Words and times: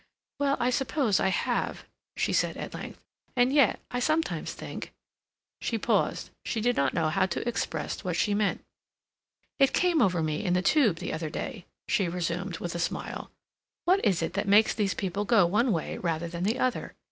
"Well, 0.39 0.57
I 0.59 0.71
suppose 0.71 1.19
I 1.19 1.27
have," 1.27 1.85
she 2.17 2.33
said 2.33 2.57
at 2.57 2.73
length. 2.73 2.99
"And 3.35 3.53
yet 3.53 3.79
I 3.91 3.99
sometimes 3.99 4.51
think—" 4.51 4.91
She 5.61 5.77
paused; 5.77 6.31
she 6.43 6.59
did 6.59 6.75
not 6.75 6.95
know 6.95 7.09
how 7.09 7.27
to 7.27 7.47
express 7.47 8.03
what 8.03 8.15
she 8.15 8.33
meant. 8.33 8.63
"It 9.59 9.73
came 9.73 10.01
over 10.01 10.23
me 10.23 10.43
in 10.43 10.53
the 10.55 10.63
Tube 10.63 10.95
the 10.95 11.13
other 11.13 11.29
day," 11.29 11.65
she 11.87 12.07
resumed, 12.07 12.57
with 12.57 12.73
a 12.73 12.79
smile; 12.79 13.29
"what 13.85 14.03
is 14.03 14.23
it 14.23 14.33
that 14.33 14.47
makes 14.47 14.73
these 14.73 14.95
people 14.95 15.23
go 15.23 15.45
one 15.45 15.71
way 15.71 15.99
rather 15.99 16.27
than 16.27 16.45
the 16.45 16.57
other? 16.57 16.95